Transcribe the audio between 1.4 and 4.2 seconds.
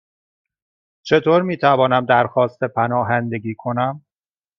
می توانم درخواست پناهندگی کنم؟